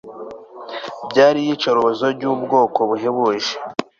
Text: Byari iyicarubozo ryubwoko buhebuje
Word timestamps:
Byari 1.09 1.39
iyicarubozo 1.41 2.03
ryubwoko 2.17 2.79
buhebuje 2.89 3.53